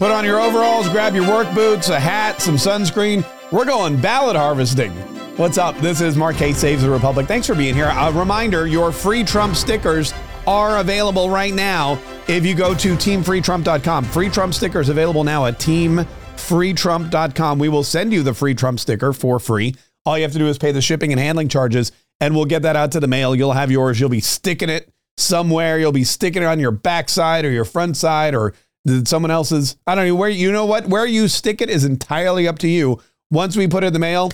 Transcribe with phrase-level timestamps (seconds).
[0.00, 3.22] Put on your overalls, grab your work boots, a hat, some sunscreen.
[3.52, 4.92] We're going ballot harvesting.
[5.36, 5.76] What's up?
[5.76, 7.26] This is Kaye Saves the Republic.
[7.26, 7.92] Thanks for being here.
[7.94, 10.14] A reminder your free Trump stickers
[10.46, 14.04] are available right now if you go to teamfreetrump.com.
[14.06, 17.58] Free Trump stickers available now at teamfreetrump.com.
[17.58, 19.74] We will send you the free Trump sticker for free.
[20.06, 22.62] All you have to do is pay the shipping and handling charges, and we'll get
[22.62, 23.36] that out to the mail.
[23.36, 24.00] You'll have yours.
[24.00, 25.78] You'll be sticking it somewhere.
[25.78, 28.54] You'll be sticking it on your backside or your front side or
[29.04, 29.76] someone else's.
[29.86, 32.68] I don't know where you know what where you stick it is entirely up to
[32.68, 33.00] you.
[33.30, 34.32] Once we put it in the mail,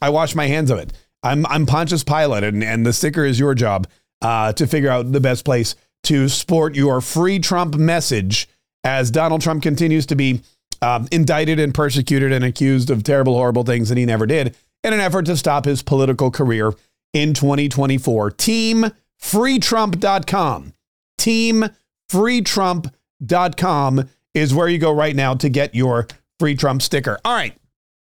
[0.00, 0.92] I wash my hands of it.
[1.22, 3.88] I'm I'm Pontius Pilate, and, and the sticker is your job
[4.22, 8.48] uh, to figure out the best place to sport your free Trump message
[8.84, 10.42] as Donald Trump continues to be
[10.80, 14.54] um, indicted and persecuted and accused of terrible, horrible things that he never did
[14.84, 16.72] in an effort to stop his political career
[17.12, 18.30] in 2024.
[18.32, 18.86] Team
[19.20, 20.74] FreeTrump.com.
[21.18, 21.72] TeamFreeTrump.com.
[22.12, 22.92] TeamFreeTrump.com
[23.56, 26.06] com is where you go right now to get your
[26.38, 27.18] free Trump sticker.
[27.24, 27.54] All right.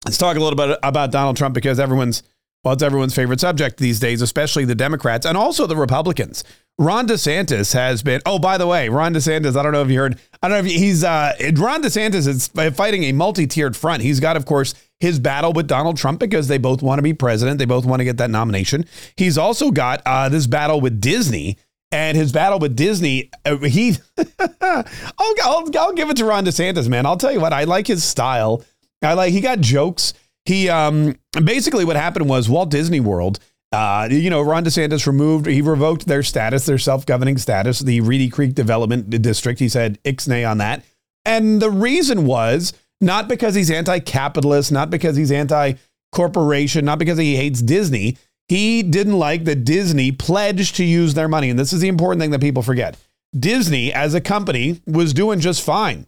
[0.04, 2.22] Let's talk a little bit about Donald Trump because everyone's
[2.64, 6.42] well, it's everyone's favorite subject these days, especially the Democrats and also the Republicans.
[6.78, 8.20] Ron DeSantis has been.
[8.26, 9.56] Oh, by the way, Ron DeSantis.
[9.56, 10.18] I don't know if you heard.
[10.42, 11.04] I don't know if he's.
[11.04, 14.02] Uh, Ron DeSantis is fighting a multi-tiered front.
[14.02, 17.14] He's got, of course, his battle with Donald Trump because they both want to be
[17.14, 17.58] president.
[17.58, 18.84] They both want to get that nomination.
[19.16, 21.58] He's also got uh, this battle with Disney
[21.96, 23.96] and his battle with Disney, uh, he,
[24.60, 24.84] I'll,
[25.18, 27.06] I'll, I'll give it to Ron DeSantis, man.
[27.06, 28.62] I'll tell you what, I like his style.
[29.02, 30.12] I like, he got jokes.
[30.44, 33.40] He, um, basically what happened was Walt Disney World,
[33.72, 38.28] uh, you know, Ron DeSantis removed, he revoked their status, their self-governing status, the Reedy
[38.28, 39.58] Creek Development District.
[39.58, 40.84] He said ixnay on that.
[41.24, 47.36] And the reason was not because he's anti-capitalist, not because he's anti-corporation, not because he
[47.36, 48.18] hates Disney.
[48.48, 51.50] He didn't like that Disney pledged to use their money.
[51.50, 52.96] And this is the important thing that people forget.
[53.38, 56.06] Disney, as a company, was doing just fine,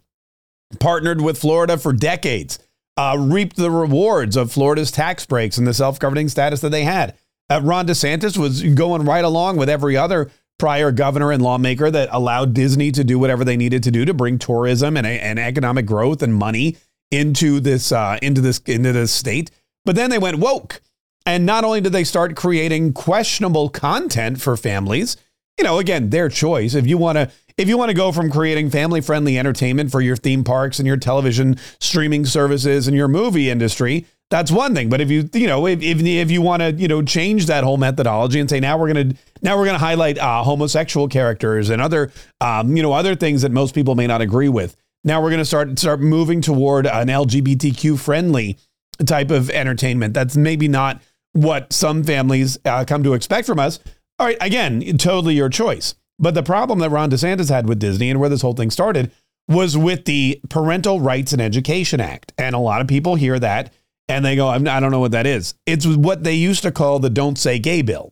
[0.79, 2.59] partnered with Florida for decades,
[2.97, 6.83] uh, reaped the rewards of Florida's tax breaks and the self governing status that they
[6.83, 7.15] had.
[7.49, 12.09] Uh, Ron DeSantis was going right along with every other prior governor and lawmaker that
[12.11, 15.85] allowed Disney to do whatever they needed to do to bring tourism and, and economic
[15.85, 16.77] growth and money
[17.11, 19.51] into this uh, into this into this state.
[19.85, 20.81] But then they went woke
[21.25, 25.17] and not only did they start creating questionable content for families,
[25.57, 26.73] you know, again, their choice.
[26.73, 30.15] If you want to if you want to go from creating family-friendly entertainment for your
[30.15, 34.89] theme parks and your television streaming services and your movie industry, that's one thing.
[34.89, 37.63] But if you you know if if, if you want to you know change that
[37.63, 41.81] whole methodology and say now we're gonna now we're gonna highlight uh, homosexual characters and
[41.81, 44.75] other um, you know other things that most people may not agree with.
[45.03, 48.57] Now we're gonna start start moving toward an LGBTQ friendly
[49.05, 50.13] type of entertainment.
[50.13, 51.01] That's maybe not
[51.33, 53.79] what some families uh, come to expect from us.
[54.17, 55.95] All right, again, totally your choice.
[56.17, 59.11] But the problem that Ron DeSantis had with Disney and where this whole thing started
[59.47, 62.33] was with the Parental Rights and Education Act.
[62.37, 63.73] And a lot of people hear that
[64.09, 65.53] and they go, I don't know what that is.
[65.65, 68.11] It's what they used to call the Don't Say Gay Bill.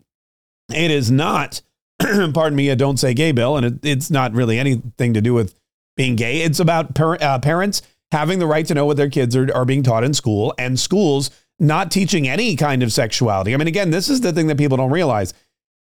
[0.73, 1.61] It is not,
[1.99, 3.57] pardon me, a Don't Say Gay Bill.
[3.57, 5.55] And it, it's not really anything to do with
[5.95, 6.41] being gay.
[6.41, 9.83] It's about uh, parents having the right to know what their kids are, are being
[9.83, 11.29] taught in school and schools
[11.59, 13.53] not teaching any kind of sexuality.
[13.53, 15.33] I mean, again, this is the thing that people don't realize.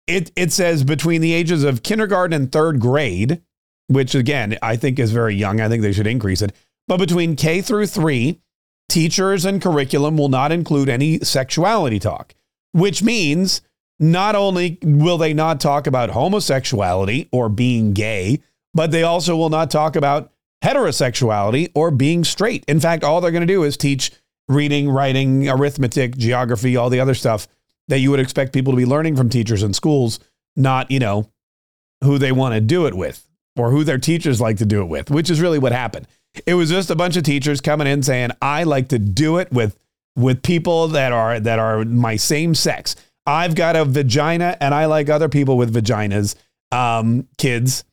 [0.07, 3.41] It it says between the ages of kindergarten and third grade,
[3.87, 5.61] which again I think is very young.
[5.61, 6.53] I think they should increase it.
[6.87, 8.41] But between K through three,
[8.89, 12.33] teachers and curriculum will not include any sexuality talk,
[12.73, 13.61] which means
[13.99, 18.41] not only will they not talk about homosexuality or being gay,
[18.73, 20.31] but they also will not talk about
[20.63, 22.65] heterosexuality or being straight.
[22.67, 24.11] In fact, all they're going to do is teach
[24.51, 27.47] reading, writing, arithmetic, geography, all the other stuff
[27.87, 30.19] that you would expect people to be learning from teachers in schools,
[30.55, 31.29] not, you know,
[32.03, 34.85] who they want to do it with or who their teachers like to do it
[34.85, 36.07] with, which is really what happened.
[36.45, 39.51] It was just a bunch of teachers coming in saying, "I like to do it
[39.51, 39.77] with
[40.15, 42.95] with people that are that are my same sex.
[43.25, 46.35] I've got a vagina and I like other people with vaginas,
[46.71, 47.83] um, kids."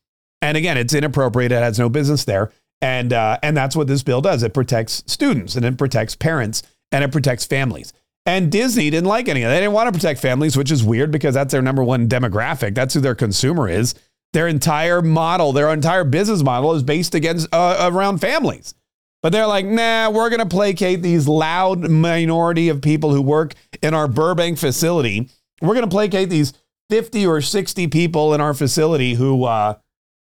[0.41, 1.51] And again, it's inappropriate.
[1.51, 2.53] It has no business there.
[2.81, 4.43] And, uh, and that's what this bill does.
[4.43, 6.63] It protects students and it protects parents
[6.93, 7.93] and it protects families.
[8.25, 9.55] And Disney didn't like any of that.
[9.55, 12.75] They didn't want to protect families, which is weird because that's their number one demographic.
[12.75, 13.95] That's who their consumer is.
[14.35, 18.75] Their entire model, their entire business model is based against uh, around families.
[19.23, 23.55] But they're like, nah, we're going to placate these loud minority of people who work
[23.83, 25.31] in our Burbank facility.
[25.61, 26.53] We're going to placate these
[26.91, 29.75] 50 or 60 people in our facility who, uh,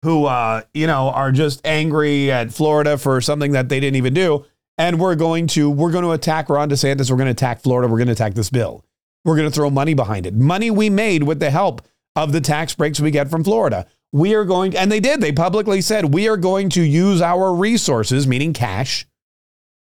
[0.03, 4.15] who uh, you know are just angry at Florida for something that they didn't even
[4.15, 4.45] do,
[4.79, 7.11] and we're going to we're going to attack Ron DeSantis.
[7.11, 7.89] We're going to attack Florida.
[7.89, 8.85] We're going to attack this bill.
[9.25, 10.35] We're going to throw money behind it.
[10.35, 11.83] Money we made with the help
[12.17, 13.87] of the tax breaks we get from Florida.
[14.13, 17.53] we are going, and they did, they publicly said, we are going to use our
[17.53, 19.07] resources, meaning cash,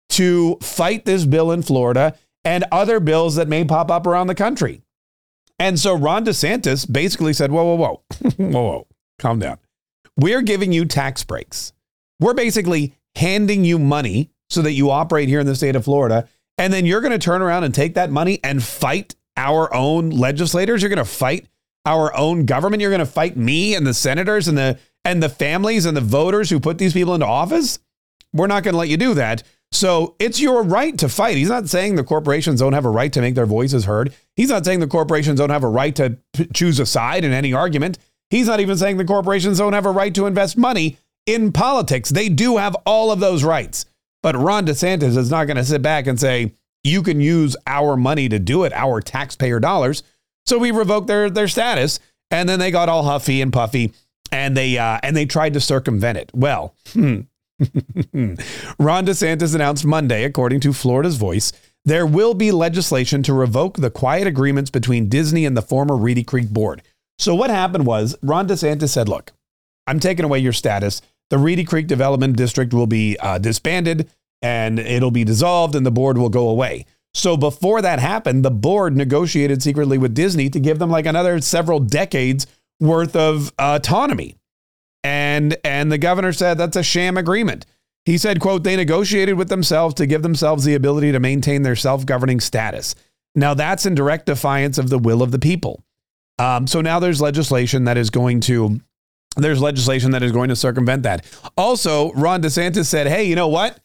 [0.10, 4.36] to fight this bill in Florida and other bills that may pop up around the
[4.36, 4.82] country.
[5.58, 8.04] And so Ron DeSantis basically said, whoa, whoa, whoa,
[8.38, 8.88] whoa, whoa,
[9.20, 9.58] calm down.
[10.18, 11.74] We're giving you tax breaks.
[12.20, 16.28] We're basically handing you money so that you operate here in the state of Florida.
[16.58, 20.10] And then you're going to turn around and take that money and fight our own
[20.10, 20.82] legislators.
[20.82, 21.48] You're going to fight
[21.86, 22.82] our own government.
[22.82, 26.02] You're going to fight me and the senators and the and the families and the
[26.02, 27.78] voters who put these people into office.
[28.34, 29.44] We're not going to let you do that.
[29.72, 31.38] So it's your right to fight.
[31.38, 34.14] He's not saying the corporations don't have a right to make their voices heard.
[34.36, 37.34] He's not saying the corporations don't have a right to p- choose a side in
[37.34, 38.00] any argument.
[38.30, 42.10] He's not even saying the corporations don't have a right to invest money in politics.
[42.10, 43.86] They do have all of those rights.
[44.24, 47.96] But Ron DeSantis is not going to sit back and say, you can use our
[47.96, 50.04] money to do it, our taxpayer dollars.
[50.46, 52.00] So we revoked their, their status.
[52.32, 53.94] And then they got all huffy and puffy
[54.32, 56.32] and they, uh, and they tried to circumvent it.
[56.34, 57.22] Well, hmm.
[58.80, 61.54] Ron DeSantis announced Monday, according to Florida's Voice,
[61.86, 66.24] there will be legislation to revoke the quiet agreements between Disney and the former Reedy
[66.24, 66.82] Creek board.
[67.20, 69.32] So, what happened was Ron DeSantis said, Look,
[69.88, 71.02] I'm taking away your status.
[71.30, 74.10] The Reedy Creek Development District will be uh, disbanded
[74.42, 76.86] and it'll be dissolved and the board will go away.
[77.14, 81.40] So, before that happened, the board negotiated secretly with Disney to give them like another
[81.42, 82.46] several decades
[82.80, 84.36] worth of autonomy
[85.06, 87.68] and and the governor said that's a sham agreement.
[88.06, 91.76] He said, quote, they negotiated with themselves to give themselves the ability to maintain their
[91.76, 92.96] self-governing status.
[93.36, 95.84] Now that's in direct defiance of the will of the people.
[96.38, 98.82] Um, so now there's legislation that is going to
[99.38, 101.26] there's legislation that is going to circumvent that.
[101.58, 103.80] Also, Ron DeSantis said, hey, you know what?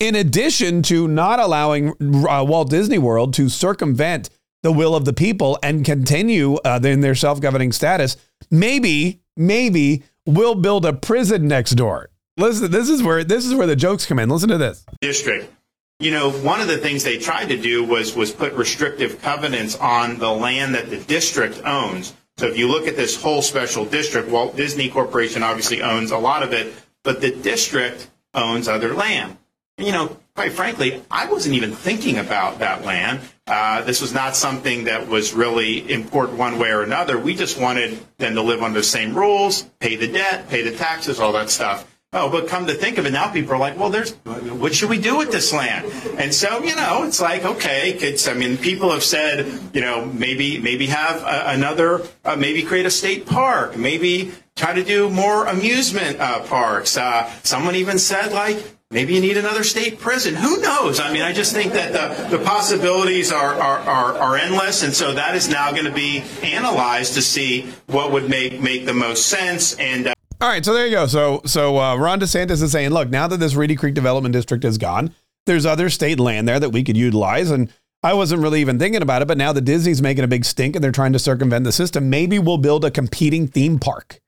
[0.00, 1.90] In addition to not allowing
[2.28, 4.30] uh, Walt Disney World to circumvent
[4.62, 8.16] the will of the people and continue uh, in their self-governing status,
[8.50, 12.10] maybe, maybe we'll build a prison next door.
[12.36, 14.28] Listen, this is where this is where the jokes come in.
[14.28, 14.84] Listen to this.
[15.00, 15.50] District.
[15.98, 19.76] You know, one of the things they tried to do was was put restrictive covenants
[19.76, 22.12] on the land that the district owns.
[22.36, 26.18] So if you look at this whole special district, Walt Disney Corporation obviously owns a
[26.18, 29.38] lot of it, but the district owns other land.
[29.78, 33.20] You know, quite frankly, I wasn't even thinking about that land.
[33.46, 37.18] Uh, this was not something that was really important one way or another.
[37.18, 40.76] We just wanted them to live under the same rules, pay the debt, pay the
[40.76, 41.90] taxes, all that stuff.
[42.16, 44.88] Oh, but come to think of it, now people are like, well, there's, what should
[44.88, 45.84] we do with this land?
[46.18, 50.06] And so, you know, it's like, okay, it's, I mean, people have said, you know,
[50.06, 55.10] maybe, maybe have a, another, uh, maybe create a state park, maybe try to do
[55.10, 56.96] more amusement uh, parks.
[56.96, 60.36] Uh, someone even said, like, Maybe you need another state prison.
[60.36, 61.00] Who knows?
[61.00, 64.84] I mean, I just think that the, the possibilities are, are, are, are endless.
[64.84, 68.86] And so that is now going to be analyzed to see what would make, make
[68.86, 69.74] the most sense.
[69.74, 71.06] And uh, all right, so there you go.
[71.06, 74.64] So so uh, Ron DeSantis is saying, look, now that this Reedy Creek Development District
[74.64, 75.14] is gone,
[75.46, 77.50] there's other state land there that we could utilize.
[77.50, 77.72] And
[78.02, 80.76] I wasn't really even thinking about it, but now the Disney's making a big stink
[80.76, 82.10] and they're trying to circumvent the system.
[82.10, 84.20] Maybe we'll build a competing theme park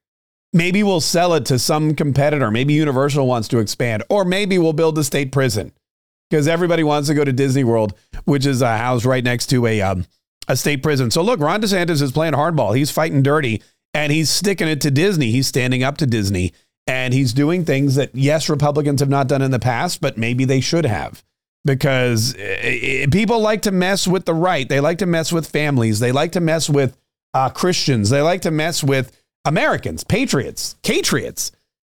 [0.51, 2.49] Maybe we'll sell it to some competitor.
[2.49, 5.71] Maybe Universal wants to expand, or maybe we'll build a state prison
[6.29, 7.93] because everybody wants to go to Disney World,
[8.25, 10.07] which is a house right next to a um,
[10.47, 11.11] a state prison.
[11.11, 12.75] So look, Ron DeSantis is playing hardball.
[12.75, 13.61] He's fighting dirty,
[13.93, 15.31] and he's sticking it to Disney.
[15.31, 16.53] He's standing up to Disney,
[16.87, 20.45] and he's doing things that yes, Republicans have not done in the past, but maybe
[20.45, 21.23] they should have.
[21.65, 24.67] Because eh, eh, people like to mess with the right.
[24.67, 25.99] They like to mess with families.
[25.99, 26.97] They like to mess with
[27.33, 28.09] uh, Christians.
[28.09, 29.11] They like to mess with
[29.43, 31.51] Americans, patriots, patriots.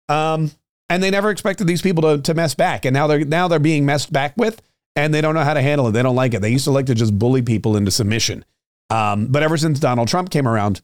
[0.09, 0.51] Um,
[0.91, 2.85] and they never expected these people to, to mess back.
[2.85, 4.61] And now they're now they're being messed back with
[4.97, 5.93] and they don't know how to handle it.
[5.93, 6.43] They don't like it.
[6.43, 8.45] They used to like to just bully people into submission.
[8.91, 10.83] Um, but ever since Donald Trump came around,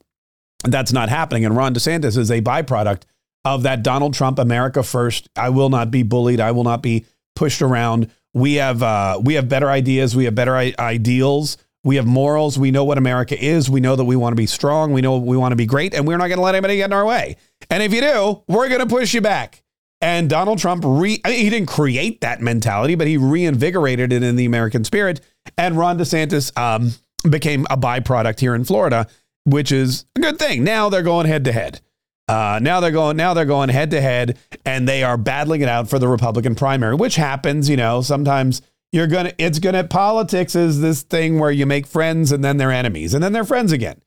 [0.64, 1.44] that's not happening.
[1.44, 3.02] And Ron DeSantis is a byproduct
[3.44, 5.28] of that Donald Trump America first.
[5.36, 6.40] I will not be bullied.
[6.40, 8.10] I will not be pushed around.
[8.34, 10.14] We have uh, we have better ideas.
[10.14, 11.56] We have better I- ideals.
[11.82, 12.58] We have morals.
[12.58, 13.70] We know what America is.
[13.70, 14.92] We know that we want to be strong.
[14.92, 16.86] We know we want to be great, and we're not going to let anybody get
[16.86, 17.36] in our way.
[17.70, 19.62] And if you do, we're going to push you back.
[20.02, 24.22] And Donald Trump, re- I mean, he didn't create that mentality, but he reinvigorated it
[24.22, 25.20] in the American spirit.
[25.56, 26.92] And Ron DeSantis um,
[27.28, 29.06] became a byproduct here in Florida,
[29.50, 30.64] which is a good thing.
[30.64, 31.80] Now they're going head to head.
[32.28, 33.16] Uh, now they're going.
[33.16, 36.54] Now they're going head to head, and they are battling it out for the Republican
[36.54, 37.68] primary, which happens.
[37.68, 42.32] You know, sometimes you're gonna it's gonna politics is this thing where you make friends
[42.32, 44.00] and then they're enemies and then they're friends again.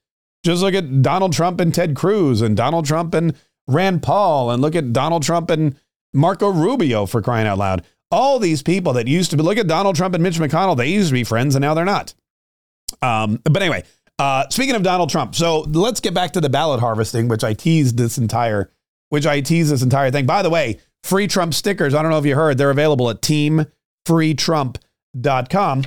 [0.44, 3.34] Just look at Donald Trump and Ted Cruz and Donald Trump and
[3.68, 5.76] Rand Paul and look at Donald Trump and
[6.14, 7.84] Marco Rubio for crying out loud.
[8.12, 10.90] All these people that used to be look at Donald Trump and Mitch McConnell, they
[10.90, 12.14] used to be friends and now they're not.
[13.02, 13.84] Um, but anyway,
[14.24, 17.54] uh, speaking of Donald Trump, so let's get back to the ballot harvesting, which I
[17.54, 18.72] teased this entire
[19.10, 20.26] which I tease this entire thing.
[20.26, 21.94] By the way, free Trump stickers.
[21.94, 25.84] I don't know if you heard, they're available at teamfreetrump.com.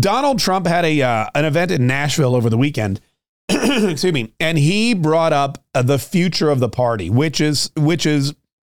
[0.00, 3.02] Donald Trump had a uh, an event in Nashville over the weekend.
[3.50, 8.06] excuse me, and he brought up uh, the future of the party, which is which
[8.06, 8.32] is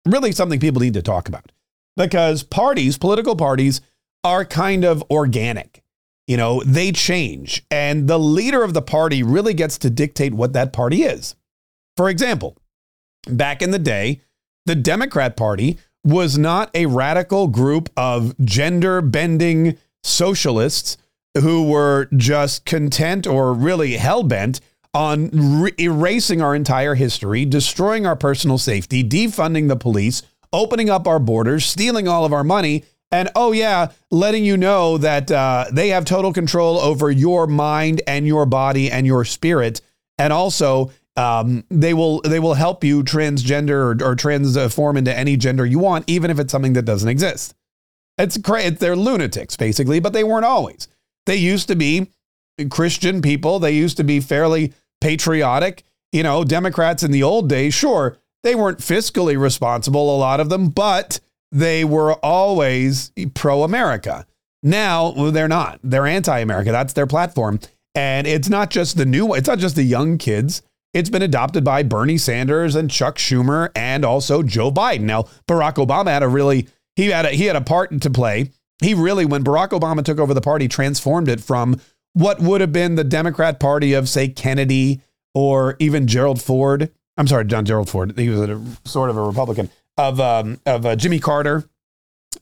[0.07, 1.51] really something people need to talk about
[1.97, 3.81] because parties, political parties,
[4.23, 5.81] are kind of organic.
[6.29, 10.53] You know, they change, and the leader of the party really gets to dictate what
[10.53, 11.33] that party is.
[11.98, 12.55] For example,
[13.27, 14.21] back in the day,
[14.67, 20.98] the Democrat Party was not a radical group of gender bending socialists
[21.36, 24.62] who were just content or really hell bent
[24.93, 30.21] on re- erasing our entire history, destroying our personal safety, defunding the police,
[30.53, 34.97] opening up our borders, stealing all of our money, and oh yeah, letting you know
[34.97, 39.81] that uh, they have total control over your mind and your body and your spirit,
[40.17, 45.37] and also um, they will they will help you transgender or, or transform into any
[45.37, 47.55] gender you want, even if it's something that doesn't exist.
[48.17, 48.79] It's great.
[48.79, 50.87] They're lunatics basically, but they weren't always.
[51.25, 52.11] They used to be
[52.69, 53.59] Christian people.
[53.59, 55.83] They used to be fairly patriotic.
[56.11, 60.49] You know, Democrats in the old days, sure, they weren't fiscally responsible, a lot of
[60.49, 61.19] them, but
[61.51, 64.25] they were always pro America.
[64.62, 65.79] Now they're not.
[65.84, 66.72] They're anti America.
[66.72, 67.60] That's their platform.
[67.96, 70.62] And it's not just the new, it's not just the young kids.
[70.94, 75.01] It's been adopted by Bernie Sanders and Chuck Schumer and also Joe Biden.
[75.01, 78.51] Now, Barack Obama had a really, he had a, he had a part to play.
[78.82, 81.79] He really, when Barack Obama took over the party, transformed it from
[82.13, 85.01] what would have been the Democrat Party of, say, Kennedy
[85.36, 86.91] or even Gerald Ford.
[87.18, 88.18] I'm sorry, John Gerald Ford.
[88.18, 91.70] He was a, sort of a Republican of um, of uh, Jimmy Carter.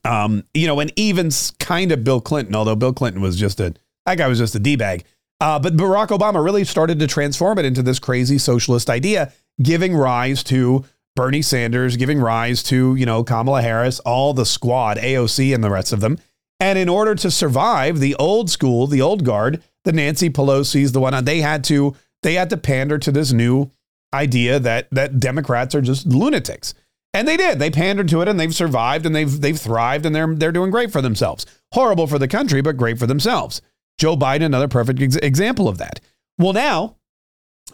[0.06, 3.74] Um, you know, and even kind of Bill Clinton, although Bill Clinton was just a
[4.06, 5.04] that guy was just a d bag.
[5.42, 9.96] Uh, but Barack Obama really started to transform it into this crazy socialist idea, giving
[9.96, 10.86] rise to
[11.16, 15.72] Bernie Sanders, giving rise to you know Kamala Harris, all the squad, AOC, and the
[15.72, 16.20] rest of them.
[16.60, 21.00] And in order to survive, the old school, the old guard, the Nancy Pelosi's, the
[21.00, 23.72] one they had to they had to pander to this new
[24.14, 26.74] idea that that Democrats are just lunatics.
[27.18, 27.58] And they did.
[27.58, 30.70] They pandered to it and they've survived and they've they've thrived and they're they're doing
[30.70, 31.48] great for themselves.
[31.72, 33.60] Horrible for the country, but great for themselves.
[33.98, 36.00] Joe Biden, another perfect ex- example of that.
[36.38, 36.98] Well, now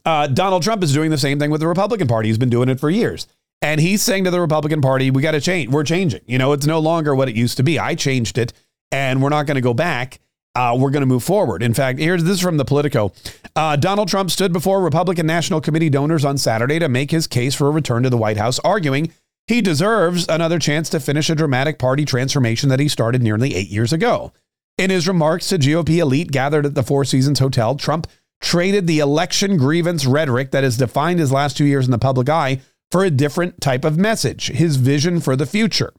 [0.05, 2.29] uh, Donald Trump is doing the same thing with the Republican Party.
[2.29, 3.27] He's been doing it for years.
[3.61, 5.69] And he's saying to the Republican Party, we got to change.
[5.69, 6.21] We're changing.
[6.25, 7.77] You know, it's no longer what it used to be.
[7.77, 8.53] I changed it
[8.93, 10.19] and we're not going to go back.
[10.55, 11.63] Uh, we're going to move forward.
[11.63, 13.11] In fact, here's this is from the Politico.
[13.57, 17.55] Uh, Donald Trump stood before Republican National Committee donors on Saturday to make his case
[17.55, 19.11] for a return to the White House, arguing
[19.47, 23.69] he deserves another chance to finish a dramatic party transformation that he started nearly eight
[23.69, 24.31] years ago.
[24.77, 28.07] In his remarks to GOP elite gathered at the Four Seasons Hotel, Trump
[28.41, 32.29] traded the election grievance rhetoric that has defined his last two years in the public
[32.29, 32.59] eye
[32.91, 35.93] for a different type of message, his vision for the future.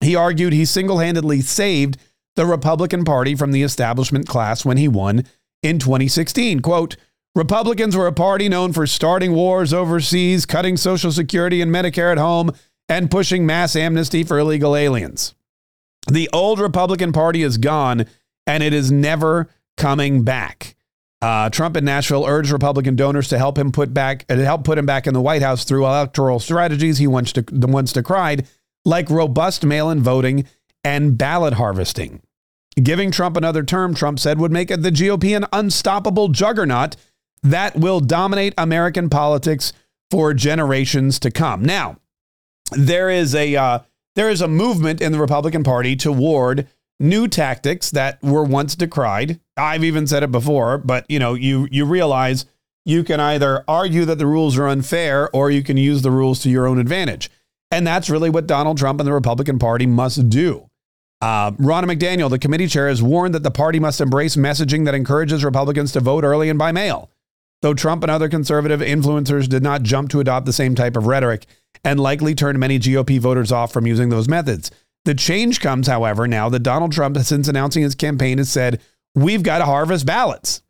[0.00, 1.98] He argued he single handedly saved
[2.34, 5.24] the Republican Party from the establishment class when he won
[5.62, 6.60] in 2016.
[6.60, 6.96] Quote,
[7.34, 12.18] Republicans were a party known for starting wars overseas, cutting Social Security and Medicare at
[12.18, 12.52] home,
[12.92, 15.34] and pushing mass amnesty for illegal aliens.
[16.10, 18.04] The old Republican Party is gone,
[18.46, 20.76] and it is never coming back.
[21.22, 24.76] Uh, Trump in Nashville urged Republican donors to help him put back to help put
[24.76, 28.46] him back in the White House through electoral strategies he once to, once decried,
[28.84, 30.44] like robust mail-in voting
[30.84, 32.20] and ballot harvesting.
[32.82, 36.96] Giving Trump another term, Trump said, would make the GOP an unstoppable juggernaut
[37.42, 39.72] that will dominate American politics
[40.10, 41.64] for generations to come.
[41.64, 41.96] Now,
[42.76, 43.78] there is a uh,
[44.14, 46.68] there is a movement in the Republican Party toward
[47.00, 49.40] new tactics that were once decried.
[49.56, 52.46] I've even said it before, but you know, you you realize
[52.84, 56.40] you can either argue that the rules are unfair or you can use the rules
[56.40, 57.30] to your own advantage.
[57.70, 60.68] And that's really what Donald Trump and the Republican Party must do.
[61.22, 64.94] Uh, Ronna McDaniel, the committee chair, has warned that the party must embrace messaging that
[64.94, 67.10] encourages Republicans to vote early and by mail.
[67.62, 71.06] Though Trump and other conservative influencers did not jump to adopt the same type of
[71.06, 71.46] rhetoric
[71.84, 74.70] and likely turned many GOP voters off from using those methods.
[75.04, 78.80] The change comes, however, now that Donald Trump, since announcing his campaign, has said,
[79.14, 80.62] We've got to harvest ballots.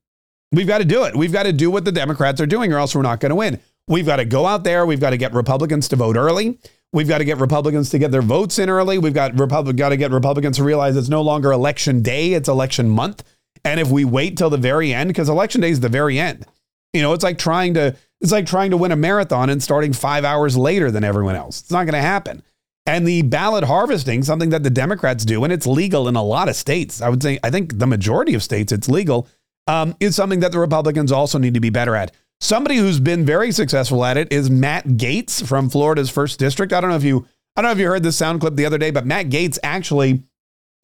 [0.52, 1.16] We've got to do it.
[1.16, 3.36] We've got to do what the Democrats are doing, or else we're not going to
[3.36, 3.60] win.
[3.88, 4.84] We've got to go out there.
[4.84, 6.58] We've got to get Republicans to vote early.
[6.92, 8.98] We've got to get Republicans to get their votes in early.
[8.98, 12.48] We've got Republic got to get Republicans to realize it's no longer election day, it's
[12.48, 13.24] election month.
[13.64, 16.46] And if we wait till the very end, because election day is the very end,
[16.92, 19.92] you know, it's like trying to it's like trying to win a marathon and starting
[19.92, 21.60] five hours later than everyone else.
[21.60, 22.42] It's not going to happen.
[22.86, 26.48] And the ballot harvesting, something that the Democrats do, and it's legal in a lot
[26.48, 27.00] of states.
[27.00, 29.28] I would say, I think the majority of states it's legal,
[29.66, 32.12] um, is something that the Republicans also need to be better at.
[32.40, 36.72] Somebody who's been very successful at it is Matt Gaetz from Florida's first district.
[36.72, 38.66] I don't know if you I don't know if you heard this sound clip the
[38.66, 40.22] other day, but Matt Gaetz actually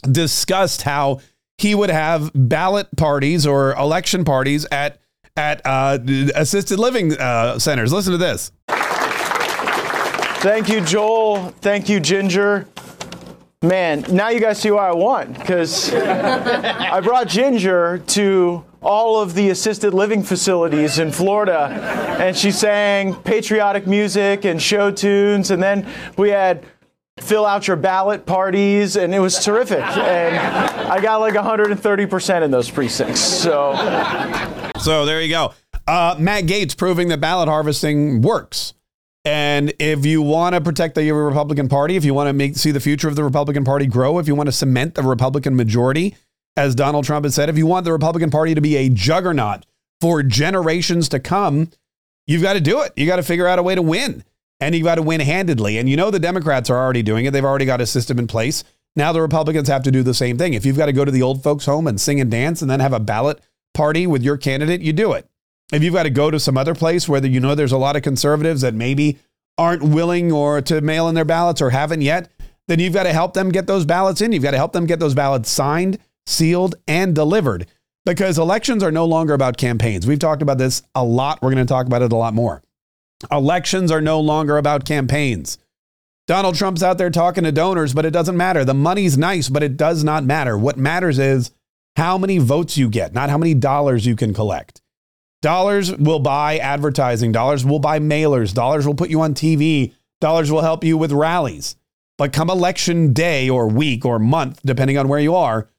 [0.03, 1.21] discussed how
[1.57, 5.01] he would have ballot parties or election parties at
[5.39, 5.99] at uh,
[6.35, 7.93] assisted living uh, centers.
[7.93, 8.53] Listen to this.
[10.41, 11.51] Thank you, Joel.
[11.61, 12.67] Thank you, Ginger.
[13.63, 19.35] Man, now you guys see why I won because I brought Ginger to all of
[19.35, 21.69] the assisted living facilities in Florida,
[22.21, 26.65] and she sang patriotic music and show tunes, and then we had
[27.21, 29.81] fill out your ballot parties, and it was terrific.
[29.81, 33.21] And I got like 130% in those precincts.
[33.21, 33.73] So,
[34.89, 35.53] so there you go.
[35.87, 38.73] Uh, Matt Gaetz proving that ballot harvesting works.
[39.27, 42.71] And if you want to protect the Republican Party, if you want to make see
[42.71, 46.17] the future of the Republican Party grow, if you want to cement the Republican majority,
[46.57, 49.67] as Donald Trump has said, if you want the Republican Party to be a juggernaut
[50.01, 51.71] for generations to come,
[52.27, 52.93] you've got to do it.
[52.97, 54.25] You got to figure out a way to win,
[54.61, 55.77] and you've got to win handedly.
[55.77, 57.33] And you know the Democrats are already doing it.
[57.33, 58.65] They've already got a system in place.
[58.97, 60.55] Now the Republicans have to do the same thing.
[60.55, 62.71] If you've got to go to the old folks' home and sing and dance, and
[62.71, 63.41] then have a ballot
[63.75, 65.29] party with your candidate, you do it
[65.73, 67.97] if you've got to go to some other place where you know there's a lot
[67.97, 69.19] of conservatives that maybe
[69.57, 72.31] aren't willing or to mail in their ballots or haven't yet,
[72.69, 74.33] then you've got to help them get those ballots in.
[74.33, 77.67] You've got to help them get those ballots signed, sealed, and delivered
[78.07, 80.07] because elections are no longer about campaigns.
[80.07, 81.43] We've talked about this a lot.
[81.43, 82.63] We're going to talk about it a lot more.
[83.31, 85.59] Elections are no longer about campaigns.
[86.27, 88.65] Donald Trump's out there talking to donors, but it doesn't matter.
[88.65, 90.57] The money's nice, but it does not matter.
[90.57, 91.51] What matters is
[91.99, 94.81] how many votes you get, not how many dollars you can collect.
[95.43, 100.53] Dollars will buy advertising, dollars will buy mailers, dollars will put you on TV, dollars
[100.53, 101.75] will help you with rallies.
[102.17, 105.71] But come election day or week or month, depending on where you are,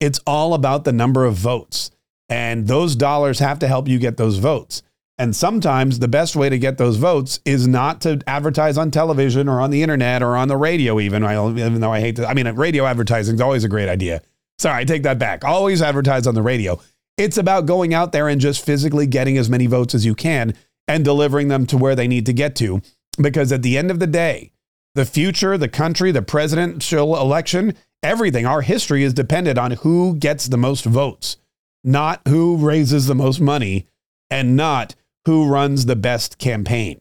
[0.00, 1.90] it's all about the number of votes.
[2.30, 4.82] And those dollars have to help you get those votes.
[5.18, 9.46] And sometimes the best way to get those votes is not to advertise on television
[9.46, 12.26] or on the internet or on the radio, even, I even though I hate to.
[12.26, 14.22] I mean, radio advertising is always a great idea.
[14.58, 15.44] Sorry, I take that back.
[15.44, 16.80] Always advertise on the radio.
[17.18, 20.54] It's about going out there and just physically getting as many votes as you can
[20.88, 22.82] and delivering them to where they need to get to.
[23.18, 24.52] Because at the end of the day,
[24.94, 30.46] the future, the country, the presidential election, everything, our history is dependent on who gets
[30.46, 31.36] the most votes,
[31.84, 33.86] not who raises the most money,
[34.30, 34.94] and not
[35.26, 37.00] who runs the best campaign.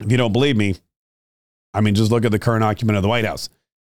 [0.00, 0.76] If you don't believe me,
[1.72, 3.48] I mean, just look at the current occupant of the White House.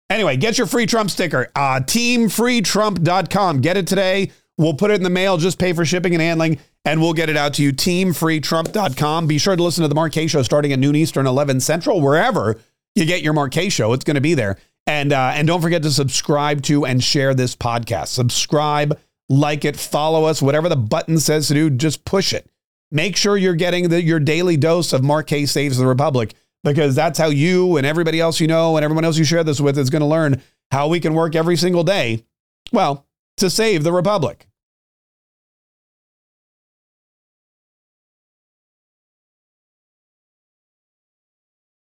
[0.10, 3.62] Anyway, get your free Trump sticker, uh, teamfreetrump.com.
[3.62, 4.32] Get it today.
[4.58, 7.30] We'll put it in the mail, just pay for shipping and handling, and we'll get
[7.30, 7.74] it out to you.
[7.74, 9.28] Teamfreetrump.com.
[9.28, 12.02] Be sure to listen to the Mark Kaye Show starting at noon Eastern, 11 Central,
[12.02, 12.58] wherever
[12.96, 13.94] you get your Mark Kaye Show.
[13.94, 14.58] It's going to be there.
[14.88, 18.08] And, uh, and don't forget to subscribe to and share this podcast.
[18.08, 22.50] Subscribe, like it, follow us, whatever the button says to do, just push it.
[22.90, 26.34] Make sure you're getting the, your daily dose of Mark Kaye Saves the Republic
[26.74, 29.62] because that's how you and everybody else you know and everyone else you share this
[29.62, 32.24] with is going to learn how we can work every single day,
[32.72, 33.06] well,
[33.38, 34.48] to save the Republic.